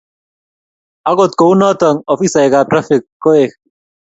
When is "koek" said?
3.23-3.51